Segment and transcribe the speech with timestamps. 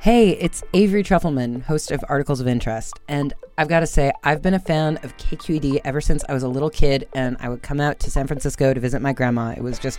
[0.00, 4.42] Hey, it's Avery Trufelman, host of Articles of Interest, and I've got to say I've
[4.42, 7.62] been a fan of KQED ever since I was a little kid and I would
[7.62, 9.54] come out to San Francisco to visit my grandma.
[9.56, 9.98] It was just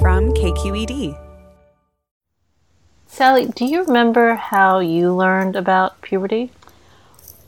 [0.00, 1.18] From KQED.
[3.08, 6.52] Sally, do you remember how you learned about puberty?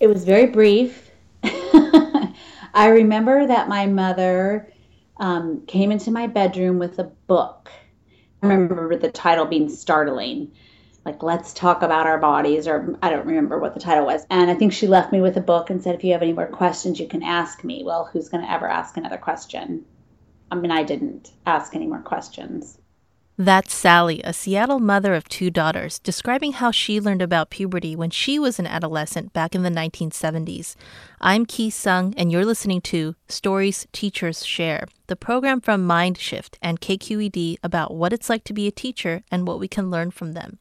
[0.00, 1.12] It was very brief.
[1.44, 4.72] I remember that my mother
[5.18, 7.70] um, came into my bedroom with a book.
[8.42, 10.50] I remember the title being startling,
[11.04, 14.26] like "Let's Talk About Our Bodies," or I don't remember what the title was.
[14.28, 16.32] And I think she left me with a book and said, "If you have any
[16.32, 19.84] more questions, you can ask me." Well, who's going to ever ask another question?
[20.50, 22.78] I mean, I didn't ask any more questions.
[23.40, 28.10] That's Sally, a Seattle mother of two daughters, describing how she learned about puberty when
[28.10, 30.76] she was an adolescent back in the 1970s.
[31.22, 36.82] I'm Ki Sung, and you're listening to Stories Teachers Share, the program from Mindshift and
[36.82, 40.34] KQED about what it's like to be a teacher and what we can learn from
[40.34, 40.58] them.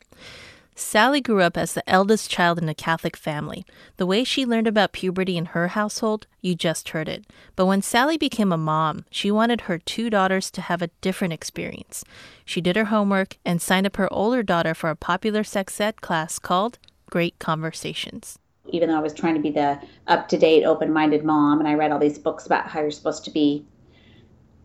[0.80, 3.66] Sally grew up as the eldest child in a Catholic family.
[3.98, 7.26] The way she learned about puberty in her household, you just heard it.
[7.58, 11.34] But when Sally became a mom, she wanted her two daughters to have a different
[11.34, 12.06] experience.
[12.46, 16.02] She did her homework and signed up her older daughter for a popular sex ed
[16.02, 16.80] class called
[17.10, 18.40] Great Conversations.
[18.70, 21.68] Even though I was trying to be the up to date, open minded mom, and
[21.68, 23.66] I read all these books about how you're supposed to be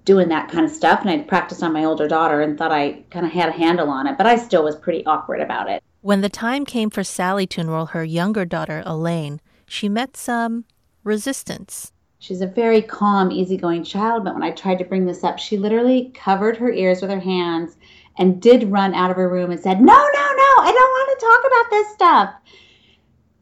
[0.04, 3.02] doing that kind of stuff, and I practiced on my older daughter and thought I
[3.10, 5.82] kind of had a handle on it, but I still was pretty awkward about it.
[6.04, 10.66] When the time came for Sally to enroll her younger daughter, Elaine, she met some
[11.03, 11.92] resistance.
[12.19, 15.56] She's a very calm, easygoing child, but when I tried to bring this up, she
[15.56, 17.78] literally covered her ears with her hands
[18.19, 21.19] and did run out of her room and said, No, no, no, I don't want
[21.19, 22.34] to talk about this stuff.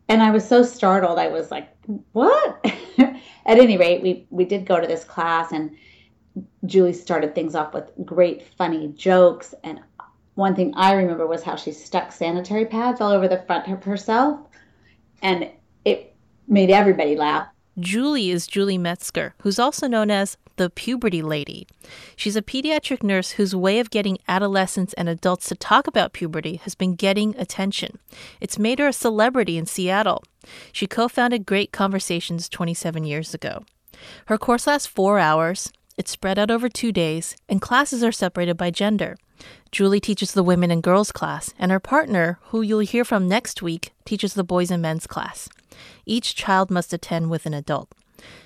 [0.09, 1.19] And I was so startled.
[1.19, 1.69] I was like,
[2.13, 2.65] What?
[2.99, 5.73] At any rate, we, we did go to this class, and
[6.65, 9.81] Julie started things off with great, funny jokes and
[10.35, 13.85] one thing I remember was how she stuck sanitary pads all over the front of
[13.85, 14.41] herself,
[15.21, 15.51] and
[15.85, 16.15] it
[16.49, 17.49] made everybody laugh.
[17.79, 21.67] Julie is Julie Metzger, who's also known as the puberty lady.
[22.17, 26.57] She's a pediatric nurse whose way of getting adolescents and adults to talk about puberty
[26.57, 27.99] has been getting attention.
[28.41, 30.23] It's made her a celebrity in Seattle.
[30.73, 33.65] She co founded Great Conversations 27 years ago.
[34.27, 35.73] Her course lasts four hours,
[36.03, 39.17] it's spread out over two days, and classes are separated by gender.
[39.71, 43.63] Julie teaches the women and girls class, and her partner, who you'll hear from next
[43.63, 45.49] week, teaches the boys and men's class.
[46.05, 47.93] Each child must attend with an adult.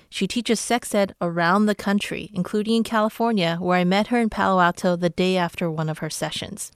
[0.07, 4.29] She teaches sex ed around the country, including in California, where I met her in
[4.29, 6.71] Palo Alto the day after one of her sessions.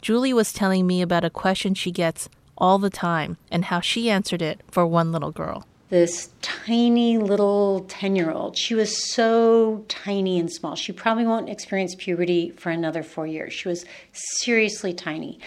[0.00, 4.08] Julie was telling me about a question she gets all the time and how she
[4.08, 8.56] answered it for one little girl this tiny little 10 year old.
[8.56, 10.76] She was so tiny and small.
[10.76, 13.52] She probably won't experience puberty for another four years.
[13.52, 15.40] She was seriously tiny.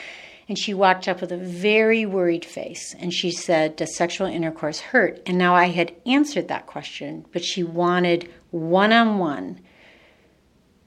[0.49, 4.79] And she walked up with a very worried face and she said, Does sexual intercourse
[4.81, 5.21] hurt?
[5.25, 9.61] And now I had answered that question, but she wanted one on one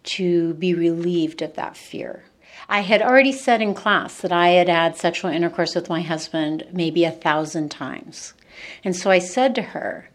[0.05, 2.25] to be relieved of that fear.
[2.69, 6.67] I had already said in class that I had had sexual intercourse with my husband
[6.73, 8.35] maybe a thousand times.
[8.85, 10.09] And so I said to her,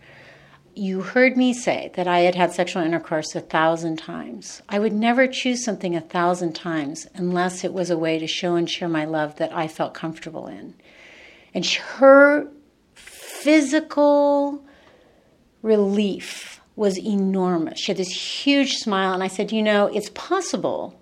[0.75, 4.61] You heard me say that I had had sexual intercourse a thousand times.
[4.69, 8.55] I would never choose something a thousand times unless it was a way to show
[8.55, 10.75] and share my love that I felt comfortable in.
[11.53, 12.47] And her
[12.93, 14.63] physical
[15.61, 17.79] relief was enormous.
[17.79, 21.00] She had this huge smile, and I said, You know, it's possible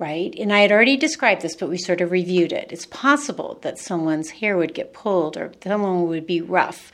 [0.00, 0.34] right?
[0.38, 2.72] And I had already described this, but we sort of reviewed it.
[2.72, 6.90] It's possible that someone's hair would get pulled or someone would be rough.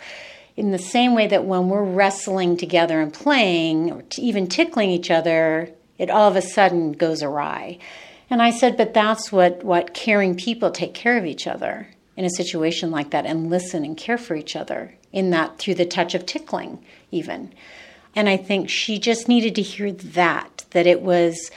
[0.56, 5.10] in the same way that when we're wrestling together and playing, or even tickling each
[5.10, 7.78] other, it all of a sudden goes awry.
[8.30, 12.24] And I said, but that's what, what caring people take care of each other in
[12.24, 15.84] a situation like that and listen and care for each other in that through the
[15.84, 17.52] touch of tickling, even.
[18.14, 21.50] And I think she just needed to hear that, that it was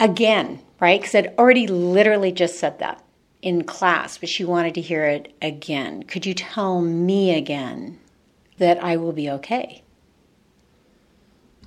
[0.00, 1.00] again, right?
[1.00, 3.04] Because I'd already literally just said that
[3.42, 6.02] in class, but she wanted to hear it again.
[6.02, 7.98] Could you tell me again
[8.58, 9.82] that I will be okay?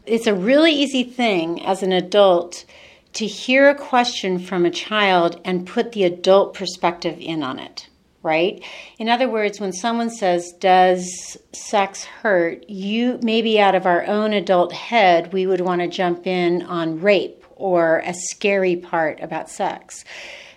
[0.06, 2.66] It's a really easy thing as an adult
[3.14, 7.88] to hear a question from a child and put the adult perspective in on it,
[8.22, 8.62] right?
[9.00, 12.70] In other words, when someone says, Does sex hurt?
[12.70, 17.00] you maybe out of our own adult head, we would want to jump in on
[17.00, 20.04] rape or a scary part about sex.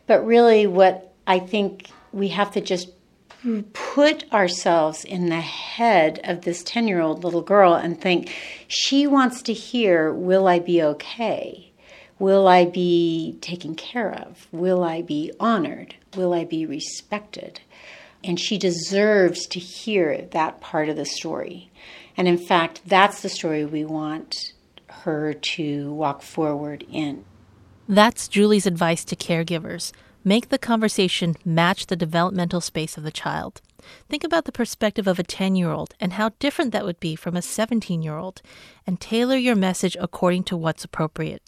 [0.06, 2.90] But really, what I think we have to just
[3.72, 8.32] put ourselves in the head of this 10 year old little girl and think,
[8.66, 11.72] she wants to hear, Will I be okay?
[12.18, 14.48] Will I be taken care of?
[14.50, 15.94] Will I be honored?
[16.16, 17.60] Will I be respected?
[18.24, 21.70] And she deserves to hear that part of the story.
[22.16, 24.52] And in fact, that's the story we want
[25.06, 27.24] her to walk forward in.
[27.88, 29.92] That's Julie's advice to caregivers.
[30.24, 33.62] Make the conversation match the developmental space of the child.
[34.08, 37.14] Think about the perspective of a 10 year old and how different that would be
[37.14, 38.42] from a 17 year old,
[38.84, 41.42] and tailor your message according to what's appropriate.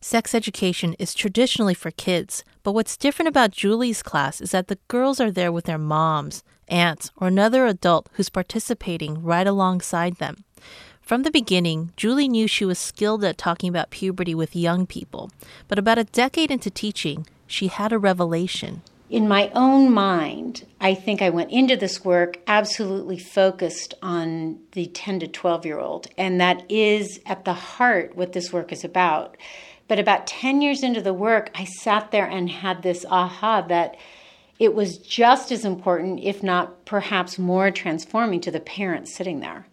[0.00, 4.78] Sex education is traditionally for kids, but what's different about Julie's class is that the
[4.88, 10.44] girls are there with their moms, aunts, or another adult who's participating right alongside them.
[11.10, 15.32] From the beginning, Julie knew she was skilled at talking about puberty with young people,
[15.66, 18.82] but about a decade into teaching, she had a revelation.
[19.10, 24.86] In my own mind, I think I went into this work absolutely focused on the
[24.86, 28.84] 10 to 12 year old, and that is at the heart what this work is
[28.84, 29.36] about.
[29.88, 33.96] But about 10 years into the work, I sat there and had this aha that
[34.60, 39.66] it was just as important, if not perhaps more transforming, to the parents sitting there.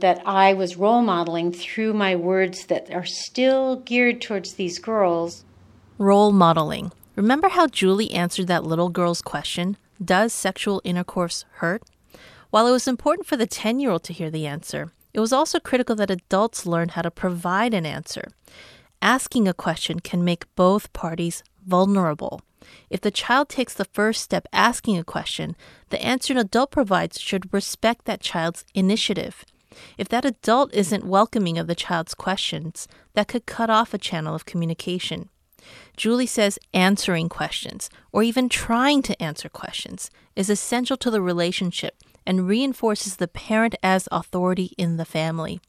[0.00, 5.44] That I was role modeling through my words that are still geared towards these girls.
[5.98, 6.92] Role modeling.
[7.16, 11.82] Remember how Julie answered that little girl's question Does sexual intercourse hurt?
[12.50, 15.32] While it was important for the 10 year old to hear the answer, it was
[15.32, 18.28] also critical that adults learn how to provide an answer
[19.02, 22.40] asking a question can make both parties vulnerable.
[22.90, 25.56] If the child takes the first step asking a question,
[25.88, 29.44] the answer an adult provides should respect that child's initiative.
[29.98, 34.34] If that adult isn't welcoming of the child's questions, that could cut off a channel
[34.34, 35.28] of communication.
[35.96, 41.96] Julie says answering questions, or even trying to answer questions, is essential to the relationship
[42.26, 45.60] and reinforces the parent as authority in the family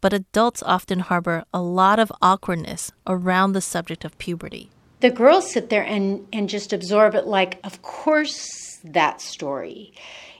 [0.00, 4.70] but adults often harbor a lot of awkwardness around the subject of puberty.
[5.00, 8.46] The girls sit there and, and just absorb it like, of course,
[8.84, 9.94] that story.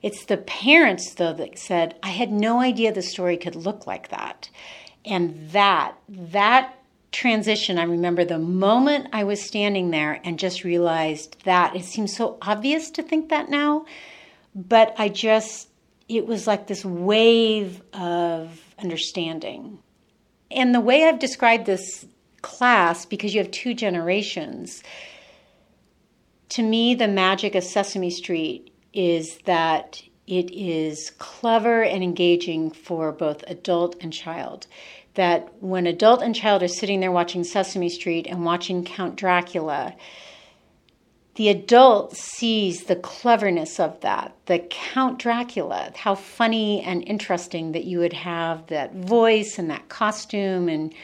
[0.05, 4.11] It's the parents, though, that said, I had no idea the story could look like
[4.11, 4.51] that.
[5.03, 6.79] And that, that
[7.11, 12.15] transition, I remember the moment I was standing there and just realized that it seems
[12.15, 13.87] so obvious to think that now,
[14.55, 15.71] but I just,
[16.06, 19.79] it was like this wave of understanding.
[20.51, 22.05] And the way I've described this
[22.43, 24.82] class, because you have two generations,
[26.51, 33.13] to me, the magic of Sesame Street is that it is clever and engaging for
[33.13, 34.67] both adult and child.
[35.15, 39.94] That when adult and child are sitting there watching Sesame Street and watching Count Dracula,
[41.34, 47.84] the adult sees the cleverness of that, the Count Dracula, how funny and interesting that
[47.84, 50.94] you would have that voice and that costume and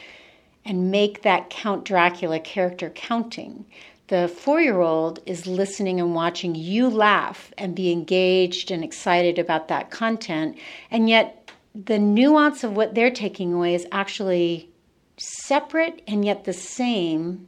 [0.63, 3.65] and make that Count Dracula character counting.
[4.11, 9.39] The four year old is listening and watching you laugh and be engaged and excited
[9.39, 10.57] about that content.
[10.91, 14.69] And yet, the nuance of what they're taking away is actually
[15.15, 17.47] separate and yet the same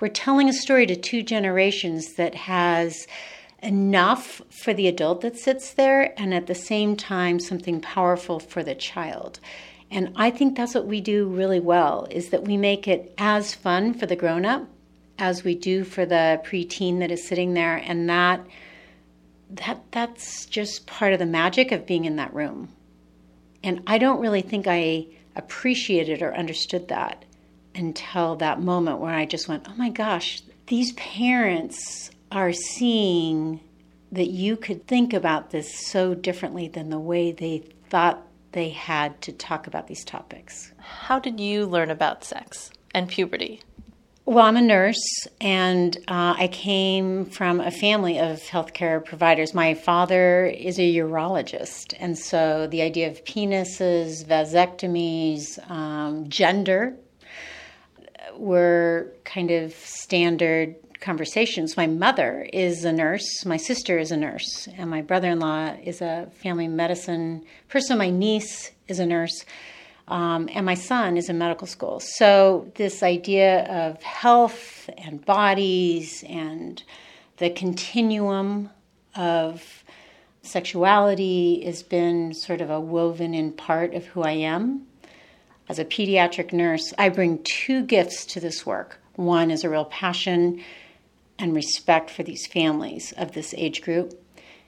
[0.00, 3.06] we're telling a story to two generations that has
[3.62, 8.64] enough for the adult that sits there and at the same time something powerful for
[8.64, 9.38] the child.
[9.92, 13.54] And I think that's what we do really well is that we make it as
[13.54, 14.66] fun for the grown up
[15.20, 18.44] as we do for the preteen that is sitting there and that
[19.50, 22.68] that that's just part of the magic of being in that room.
[23.62, 27.24] And I don't really think I appreciated or understood that
[27.74, 33.60] until that moment where I just went, oh my gosh, these parents are seeing
[34.12, 39.20] that you could think about this so differently than the way they thought they had
[39.22, 40.72] to talk about these topics.
[40.78, 43.60] How did you learn about sex and puberty?
[44.30, 49.54] Well, I'm a nurse, and uh, I came from a family of healthcare providers.
[49.54, 56.94] My father is a urologist, and so the idea of penises, vasectomies, um, gender
[58.36, 61.76] were kind of standard conversations.
[61.76, 65.74] My mother is a nurse, my sister is a nurse, and my brother in law
[65.82, 67.98] is a family medicine person.
[67.98, 69.44] My niece is a nurse,
[70.10, 72.00] um, and my son is in medical school.
[72.00, 76.82] So, this idea of health and bodies and
[77.36, 78.70] the continuum
[79.14, 79.84] of
[80.42, 84.86] sexuality has been sort of a woven in part of who I am.
[85.68, 88.98] As a pediatric nurse, I bring two gifts to this work.
[89.14, 90.60] One is a real passion
[91.38, 94.20] and respect for these families of this age group.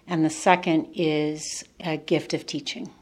[0.06, 2.92] And the second is a gift of teaching.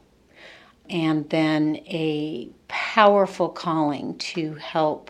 [0.91, 5.09] And then a powerful calling to help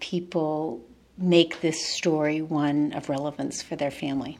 [0.00, 0.80] people
[1.18, 4.38] make this story one of relevance for their family.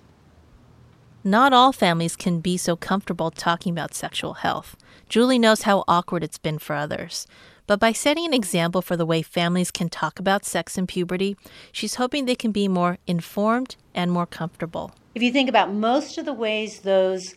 [1.23, 4.77] Not all families can be so comfortable talking about sexual health.
[5.09, 7.27] Julie knows how awkward it's been for others.
[7.67, 11.37] But by setting an example for the way families can talk about sex and puberty,
[11.71, 14.93] she's hoping they can be more informed and more comfortable.
[15.15, 17.35] If you think about most of the ways those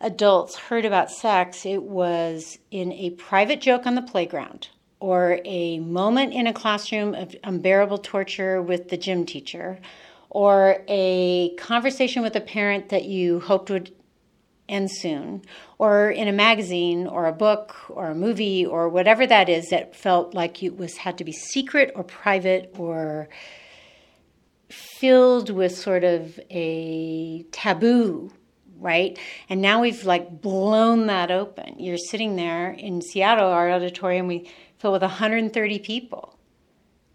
[0.00, 5.78] adults heard about sex, it was in a private joke on the playground or a
[5.80, 9.78] moment in a classroom of unbearable torture with the gym teacher
[10.28, 13.90] or a conversation with a parent that you hoped would
[14.68, 15.42] end soon,
[15.78, 19.96] or in a magazine or a book or a movie or whatever that is that
[19.96, 23.28] felt like it was had to be secret or private or
[24.68, 28.32] filled with sort of a taboo
[28.80, 29.18] right
[29.48, 34.50] and now we've like blown that open you're sitting there in seattle our auditorium we
[34.78, 36.36] fill with 130 people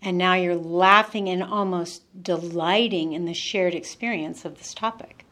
[0.02, 5.26] and now you're laughing and almost delighting in the shared experience of this topic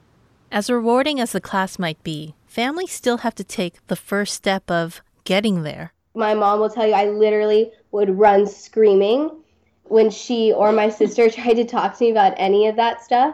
[0.54, 4.70] as rewarding as the class might be, families still have to take the first step
[4.70, 5.94] of getting there.
[6.14, 9.32] My mom will tell you I literally would run screaming
[9.86, 13.34] when she or my sister tried to talk to me about any of that stuff.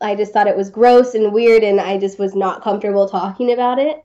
[0.00, 3.52] I just thought it was gross and weird, and I just was not comfortable talking
[3.52, 4.04] about it.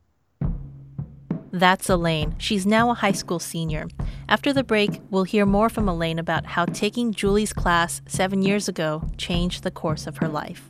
[1.51, 2.36] That's Elaine.
[2.38, 3.88] She's now a high school senior.
[4.27, 8.67] After the break, we'll hear more from Elaine about how taking Julie's class seven years
[8.67, 10.69] ago changed the course of her life.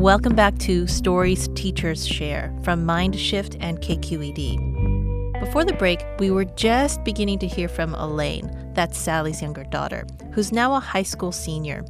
[0.00, 5.38] Welcome back to Stories Teachers Share from MindShift and KQED.
[5.38, 10.06] Before the break, we were just beginning to hear from Elaine, that's Sally's younger daughter,
[10.32, 11.84] who's now a high school senior.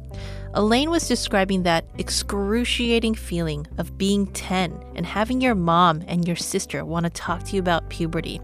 [0.55, 6.35] Elaine was describing that excruciating feeling of being 10 and having your mom and your
[6.35, 8.41] sister want to talk to you about puberty.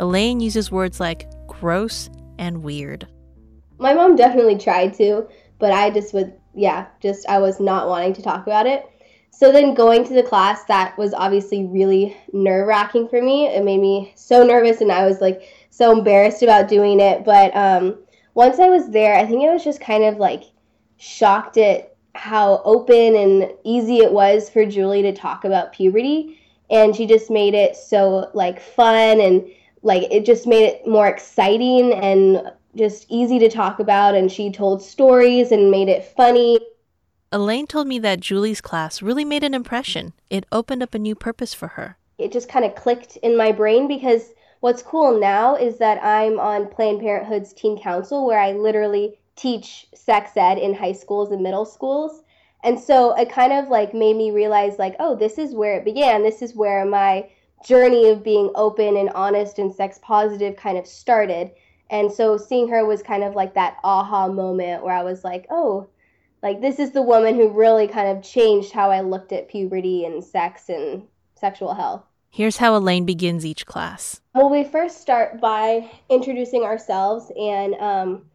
[0.00, 3.06] Elaine uses words like gross and weird.
[3.78, 5.28] My mom definitely tried to,
[5.60, 8.90] but I just would, yeah, just I was not wanting to talk about it.
[9.36, 13.46] So then going to the class, that was obviously really nerve wracking for me.
[13.46, 17.24] It made me so nervous and I was like so embarrassed about doing it.
[17.24, 17.98] But um,
[18.34, 20.44] once I was there, I think I was just kind of like
[20.98, 26.38] shocked at how open and easy it was for Julie to talk about puberty.
[26.70, 29.44] And she just made it so like fun and
[29.82, 34.14] like it just made it more exciting and just easy to talk about.
[34.14, 36.60] And she told stories and made it funny.
[37.34, 40.12] Elaine told me that Julie's class really made an impression.
[40.30, 41.96] It opened up a new purpose for her.
[42.16, 46.38] It just kind of clicked in my brain because what's cool now is that I'm
[46.38, 51.42] on Planned Parenthood's teen council where I literally teach sex ed in high schools and
[51.42, 52.22] middle schools.
[52.62, 55.84] And so it kind of like made me realize like, oh, this is where it
[55.84, 56.22] began.
[56.22, 57.28] This is where my
[57.66, 61.50] journey of being open and honest and sex positive kind of started.
[61.90, 65.46] And so seeing her was kind of like that aha moment where I was like,
[65.50, 65.88] oh,
[66.44, 70.04] like this is the woman who really kind of changed how I looked at puberty
[70.04, 71.02] and sex and
[71.34, 72.04] sexual health.
[72.30, 74.20] Here's how Elaine begins each class.
[74.34, 78.26] Well, we first start by introducing ourselves, and um,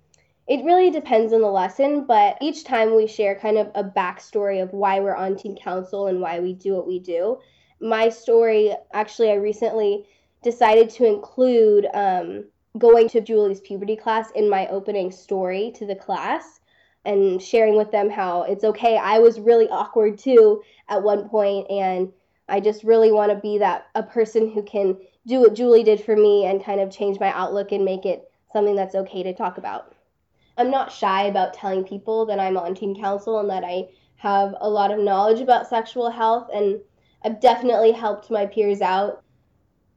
[0.48, 4.63] it really depends on the lesson, but each time we share kind of a backstory
[4.63, 7.38] of why we're on Teen Council and why we do what we do.
[7.80, 10.06] My story, actually, I recently
[10.42, 12.46] decided to include um,
[12.80, 16.59] going to Julie's puberty class in my opening story to the class
[17.06, 18.98] and sharing with them how it's okay.
[18.98, 22.12] I was really awkward too at one point, and
[22.48, 26.01] I just really want to be that a person who can do what Julie did
[26.01, 29.34] for me and kind of change my outlook and make it something that's okay to
[29.34, 29.94] talk about.
[30.58, 33.88] I'm not shy about telling people that I'm on teen council and that I
[34.18, 36.82] have a lot of knowledge about sexual health and
[37.24, 39.24] I've definitely helped my peers out.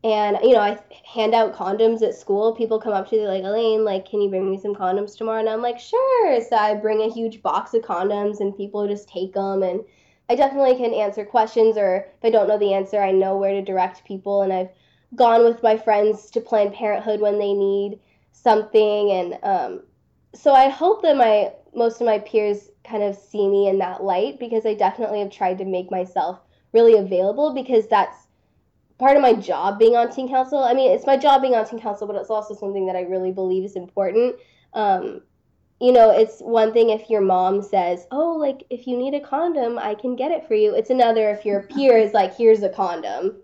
[0.05, 2.55] And you know, I hand out condoms at school.
[2.55, 5.41] People come up to me like, "Elaine, like, can you bring me some condoms tomorrow?"
[5.41, 9.09] And I'm like, "Sure." So I bring a huge box of condoms, and people just
[9.09, 9.63] take them.
[9.63, 9.85] And
[10.29, 13.53] I definitely can answer questions, or if I don't know the answer, I know where
[13.53, 14.43] to direct people.
[14.43, 14.71] And I've
[15.15, 18.01] gone with my friends to Planned Parenthood when they need
[18.33, 19.11] something.
[19.13, 19.83] And um,
[20.35, 24.03] so I hope that my most of my peers kind of see me in that
[24.03, 26.41] light because I definitely have tried to make myself
[26.73, 28.22] really available because that's
[28.99, 30.59] part of my job being on teen council.
[30.59, 33.03] I mean, it's my job being on teen council, but it's also something that I
[33.03, 34.37] really believe is important.
[34.75, 35.23] Um,
[35.81, 39.21] you know, it's one thing if your mom says, "Oh, like if you need a
[39.21, 42.63] condom, I can get it for you." It's another if your peer is like, "Here's
[42.63, 43.43] a condom."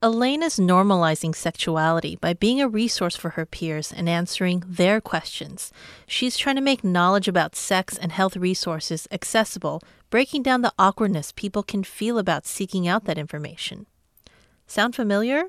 [0.00, 5.72] Elaine is normalizing sexuality by being a resource for her peers and answering their questions.
[6.06, 11.32] She's trying to make knowledge about sex and health resources accessible, breaking down the awkwardness
[11.32, 13.86] people can feel about seeking out that information.
[14.68, 15.44] Sound familiar?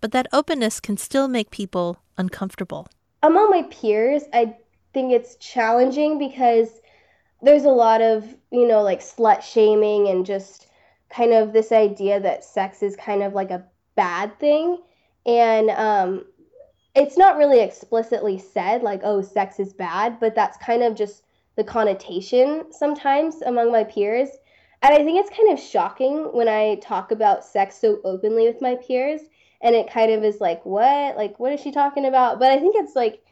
[0.00, 2.88] But that openness can still make people uncomfortable.
[3.22, 4.56] Among my peers, I
[4.92, 6.80] think it's challenging because
[7.40, 10.66] there's a lot of, you know, like slut shaming and just
[11.08, 14.78] kind of this idea that sex is kind of like a bad thing.
[15.24, 16.24] And um,
[16.96, 21.22] it's not really explicitly said, like, oh, sex is bad, but that's kind of just
[21.54, 24.30] the connotation sometimes among my peers.
[24.82, 28.60] And I think it's kind of shocking when I talk about sex so openly with
[28.60, 29.20] my peers.
[29.60, 31.16] And it kind of is like, what?
[31.16, 32.40] Like, what is she talking about?
[32.40, 33.22] But I think it's like,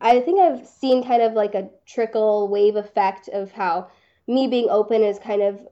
[0.00, 3.88] I think I've seen kind of like a trickle wave effect of how
[4.26, 5.66] me being open has kind of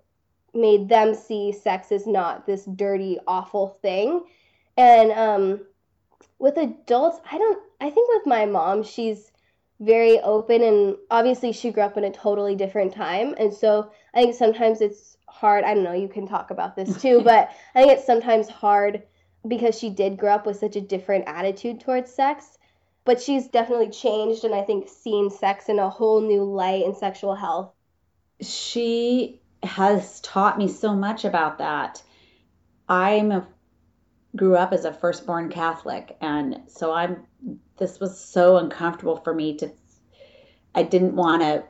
[0.55, 4.25] made them see sex as not this dirty, awful thing.
[4.77, 5.61] And um,
[6.39, 9.33] with adults, I don't, I think with my mom, she's
[9.81, 13.35] very open and obviously she grew up in a totally different time.
[13.39, 15.65] And so I think sometimes it's hard.
[15.65, 19.03] I don't know, you can talk about this too, but I think it's sometimes hard
[19.47, 22.57] because she did grow up with such a different attitude towards sex
[23.07, 26.95] but she's definitely changed and I think seen sex in a whole new light in
[26.95, 27.73] sexual health.
[28.43, 32.03] She has taught me so much about that.
[32.89, 33.49] I'm a
[34.35, 37.25] grew up as a firstborn Catholic and so I'm
[37.79, 39.71] this was so uncomfortable for me to
[40.75, 41.65] I didn't want to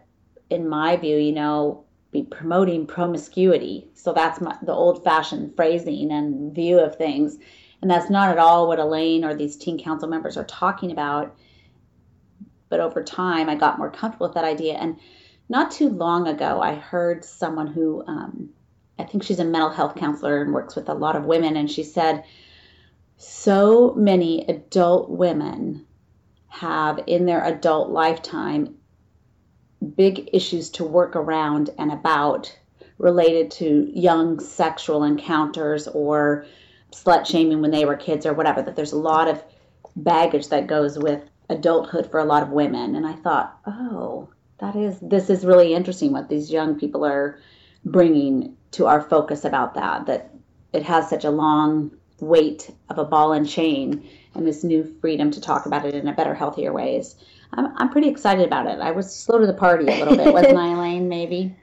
[0.49, 1.85] in my view, you know,
[2.23, 3.89] be promoting promiscuity.
[3.95, 7.39] So that's my, the old-fashioned phrasing and view of things.
[7.83, 11.37] And that's not at all what Elaine or these teen council members are talking about.
[12.69, 14.75] But over time, I got more comfortable with that idea.
[14.75, 14.99] And
[15.49, 18.51] not too long ago, I heard someone who, um,
[18.99, 21.71] I think she's a mental health counselor and works with a lot of women, and
[21.71, 22.25] she said,
[23.19, 25.87] so many adult women
[26.49, 28.75] have in their adult lifetime
[29.97, 32.57] big issues to work around and about
[32.99, 36.47] related to young sexual encounters or
[36.93, 39.43] slut shaming when they were kids or whatever, that there's a lot of
[39.97, 42.95] baggage that goes with adulthood for a lot of women.
[42.95, 47.39] And I thought, oh, that is, this is really interesting what these young people are
[47.85, 50.35] bringing to our focus about that, that
[50.73, 55.31] it has such a long weight of a ball and chain and this new freedom
[55.31, 57.17] to talk about it in a better, healthier ways.
[57.53, 58.79] I'm, I'm pretty excited about it.
[58.81, 61.09] I was slow to the party a little bit, wasn't I, Elaine?
[61.09, 61.55] Maybe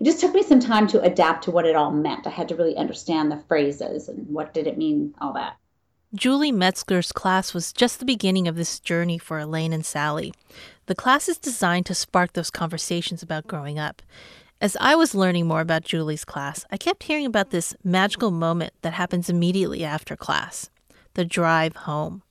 [0.00, 2.26] it just took me some time to adapt to what it all meant.
[2.26, 5.56] I had to really understand the phrases and what did it mean, all that.
[6.14, 10.32] Julie Metzger's class was just the beginning of this journey for Elaine and Sally.
[10.86, 14.00] The class is designed to spark those conversations about growing up.
[14.60, 18.72] As I was learning more about Julie's class, I kept hearing about this magical moment
[18.82, 20.70] that happens immediately after class
[21.14, 22.22] the drive home.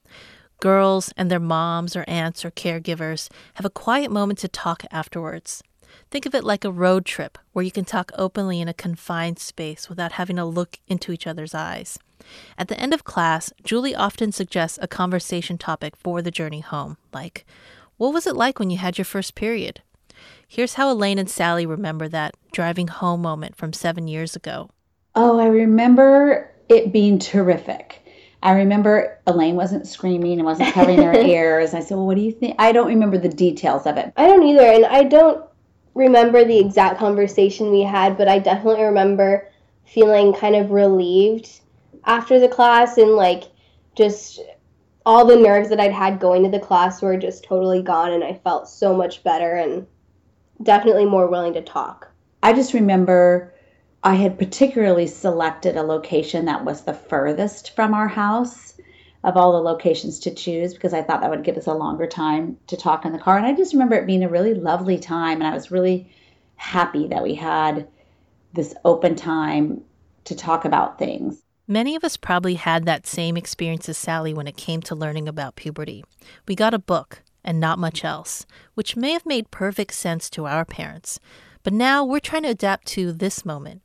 [0.60, 5.62] Girls and their moms or aunts or caregivers have a quiet moment to talk afterwards.
[6.10, 9.38] Think of it like a road trip where you can talk openly in a confined
[9.38, 11.98] space without having to look into each other's eyes.
[12.56, 16.96] At the end of class, Julie often suggests a conversation topic for the journey home,
[17.12, 17.46] like,
[17.96, 19.82] What was it like when you had your first period?
[20.46, 24.70] Here's how Elaine and Sally remember that driving home moment from seven years ago.
[25.14, 28.02] Oh, I remember it being terrific.
[28.42, 31.74] I remember Elaine wasn't screaming and wasn't covering her ears.
[31.74, 32.56] I said, Well, what do you think?
[32.58, 34.12] I don't remember the details of it.
[34.16, 34.64] I don't either.
[34.64, 35.44] And I don't
[35.94, 39.48] remember the exact conversation we had, but I definitely remember
[39.84, 41.60] feeling kind of relieved
[42.04, 43.44] after the class and like
[43.96, 44.40] just
[45.04, 48.22] all the nerves that I'd had going to the class were just totally gone and
[48.22, 49.86] I felt so much better and
[50.62, 52.10] definitely more willing to talk.
[52.42, 53.52] I just remember
[54.02, 58.74] I had particularly selected a location that was the furthest from our house
[59.24, 62.06] of all the locations to choose because I thought that would give us a longer
[62.06, 63.36] time to talk in the car.
[63.36, 65.40] And I just remember it being a really lovely time.
[65.40, 66.12] And I was really
[66.54, 67.88] happy that we had
[68.52, 69.82] this open time
[70.24, 71.42] to talk about things.
[71.66, 75.28] Many of us probably had that same experience as Sally when it came to learning
[75.28, 76.04] about puberty.
[76.46, 80.46] We got a book and not much else, which may have made perfect sense to
[80.46, 81.18] our parents.
[81.64, 83.82] But now we're trying to adapt to this moment.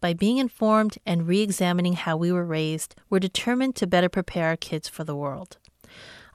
[0.00, 4.48] By being informed and re examining how we were raised, we're determined to better prepare
[4.48, 5.58] our kids for the world.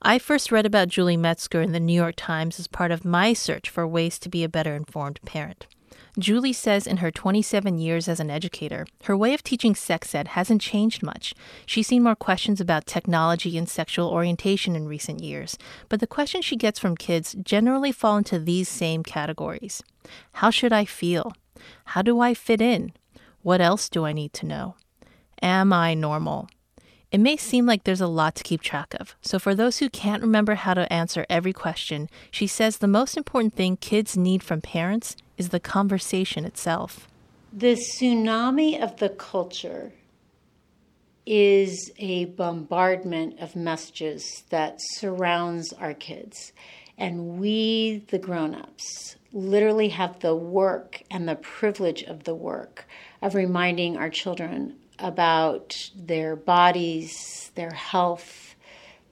[0.03, 3.33] I first read about Julie Metzger in the New York Times as part of my
[3.33, 5.65] search for ways to be a better informed parent.
[6.19, 10.29] Julie says in her 27 years as an educator, her way of teaching sex ed
[10.29, 11.33] hasn't changed much.
[11.65, 15.57] She's seen more questions about technology and sexual orientation in recent years,
[15.89, 19.81] but the questions she gets from kids generally fall into these same categories
[20.33, 21.33] How should I feel?
[21.85, 22.93] How do I fit in?
[23.45, 24.73] What else do I need to know?
[25.39, 26.49] Am I normal?
[27.11, 29.87] It may seem like there's a lot to keep track of, so for those who
[29.87, 34.41] can't remember how to answer every question, she says the most important thing kids need
[34.41, 37.07] from parents is the conversation itself.
[37.53, 39.93] The tsunami of the culture
[41.27, 46.51] is a bombardment of messages that surrounds our kids.
[46.97, 52.87] And we, the grown ups, literally have the work and the privilege of the work
[53.21, 58.55] of reminding our children about their bodies, their health,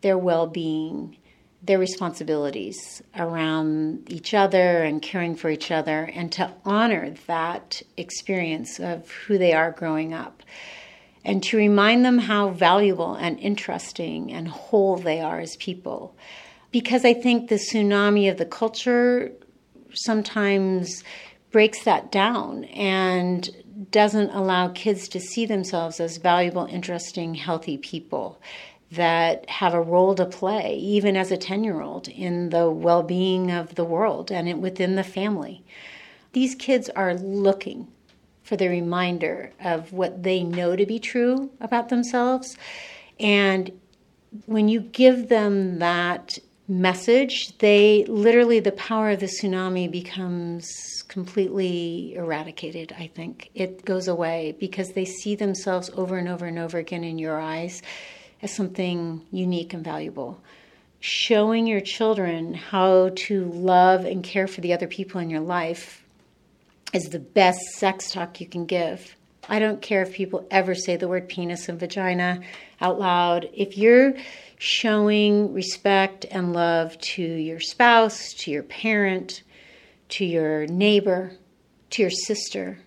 [0.02, 1.18] their well being,
[1.62, 8.80] their responsibilities around each other and caring for each other, and to honor that experience
[8.80, 10.44] of who they are growing up.
[11.26, 16.18] And to remind them how valuable and interesting and whole they are as people.
[16.72, 19.32] Because I think the tsunami of the culture
[19.94, 21.02] sometimes
[21.50, 23.50] breaks that down and
[23.92, 28.40] doesn't allow kids to see themselves as valuable, interesting, healthy people
[28.92, 33.04] that have a role to play, even as a 10 year old, in the well
[33.04, 35.64] being of the world and within the family.
[36.34, 37.88] These kids are looking
[38.44, 42.58] for the reminder of what they know to be true about themselves.
[43.20, 43.72] And
[44.46, 46.40] when you give them that
[46.82, 53.50] message, they literally, the power of the tsunami becomes completely eradicated, I think.
[53.54, 57.40] It goes away because they see themselves over and over and over again in your
[57.40, 57.82] eyes
[58.42, 60.42] as something unique and valuable.
[61.00, 66.04] Showing your children how to love and care for the other people in your life
[66.94, 69.16] is the best sex talk you can give.
[69.50, 72.42] I don't care if people ever say the word penis and vagina
[72.80, 73.50] out loud.
[73.54, 74.14] If you're
[74.58, 79.44] showing respect and love to your spouse, to your parent,
[80.10, 81.34] to your neighbor,
[81.92, 82.80] to your sister,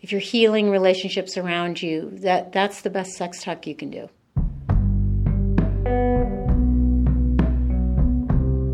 [0.00, 4.08] if you're healing relationships around you, that, that's the best sex talk you can do.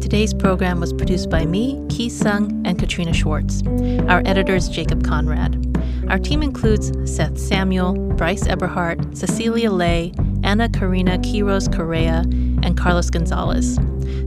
[0.00, 3.64] Today's program was produced by me, Ki Sung, and Katrina Schwartz.
[4.06, 5.65] Our editor is Jacob Conrad.
[6.09, 10.12] Our team includes Seth Samuel, Bryce Eberhardt, Cecilia Lei,
[10.45, 12.21] Anna Karina Quiros Correa,
[12.62, 13.79] and Carlos Gonzalez.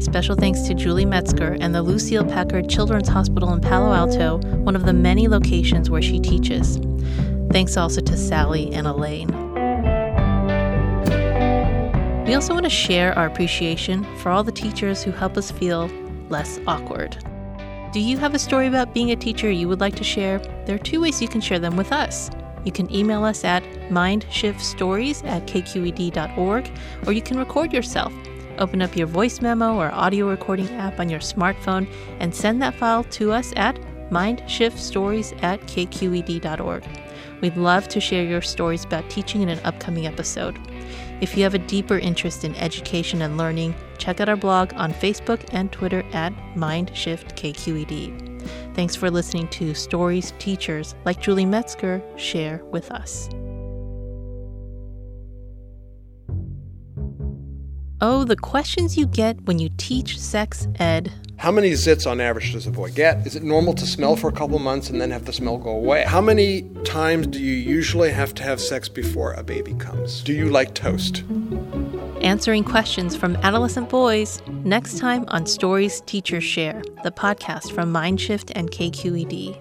[0.03, 4.75] Special thanks to Julie Metzger and the Lucile Packard Children's Hospital in Palo Alto, one
[4.75, 6.79] of the many locations where she teaches.
[7.51, 9.29] Thanks also to Sally and Elaine.
[12.25, 15.89] We also want to share our appreciation for all the teachers who help us feel
[16.27, 17.17] less awkward.
[17.91, 20.37] Do you have a story about being a teacher you would like to share?
[20.67, 22.29] There are two ways you can share them with us.
[22.63, 26.71] You can email us at mindshiftstories at kqed.org,
[27.07, 28.13] or you can record yourself.
[28.59, 32.75] Open up your voice memo or audio recording app on your smartphone and send that
[32.75, 33.79] file to us at
[34.11, 36.83] mindshiftstories at kqed.org.
[37.41, 40.59] We'd love to share your stories about teaching in an upcoming episode.
[41.21, 44.91] If you have a deeper interest in education and learning, Check out our blog on
[44.93, 48.25] Facebook and Twitter at MindShiftKQED.
[48.73, 53.29] Thanks for listening to stories teachers like Julie Metzger share with us.
[58.01, 61.11] Oh, the questions you get when you teach sex ed.
[61.35, 63.27] How many zits on average does a boy get?
[63.27, 65.71] Is it normal to smell for a couple months and then have the smell go
[65.71, 66.05] away?
[66.05, 70.23] How many times do you usually have to have sex before a baby comes?
[70.23, 71.23] Do you like toast?
[72.29, 78.51] Answering questions from adolescent boys next time on Stories Teachers Share, the podcast from Mindshift
[78.53, 79.57] and KQED.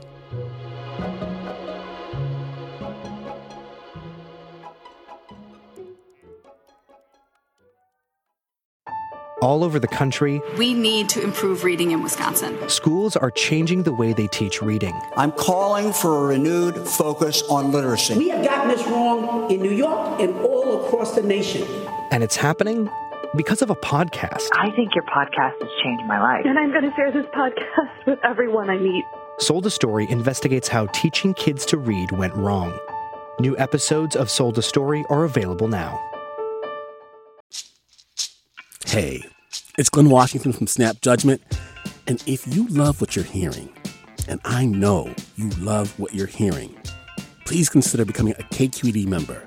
[9.41, 10.43] all over the country.
[10.59, 12.69] We need to improve reading in Wisconsin.
[12.69, 15.01] Schools are changing the way they teach reading.
[15.17, 18.19] I'm calling for a renewed focus on literacy.
[18.19, 21.67] We have gotten this wrong in New York and all across the nation.
[22.11, 22.89] And it's happening
[23.37, 24.49] because of a podcast.
[24.55, 26.45] I think your podcast has changed my life.
[26.47, 29.05] And I'm going to share this podcast with everyone I meet.
[29.39, 32.79] Sold a Story investigates how teaching kids to read went wrong.
[33.41, 36.03] New episodes of Sold a Story are available now.
[38.87, 39.23] Hey,
[39.77, 41.43] it's Glynn Washington from Snap Judgment.
[42.07, 43.71] And if you love what you're hearing,
[44.27, 46.75] and I know you love what you're hearing,
[47.45, 49.47] please consider becoming a KQED member.